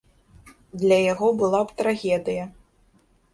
Для 0.83 0.97
яго 1.11 1.27
была 1.41 1.61
б 1.67 1.77
трагедыя. 1.83 2.43